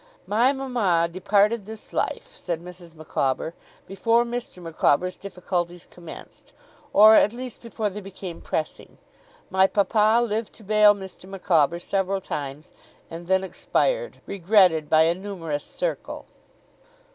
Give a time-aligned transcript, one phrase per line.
[0.25, 2.95] 'My mama departed this life,' said Mrs.
[2.95, 3.53] Micawber,
[3.85, 4.57] 'before Mr.
[4.59, 6.53] Micawber's difficulties commenced,
[6.91, 8.97] or at least before they became pressing.
[9.51, 11.29] My papa lived to bail Mr.
[11.29, 12.71] Micawber several times,
[13.11, 16.25] and then expired, regretted by a numerous circle.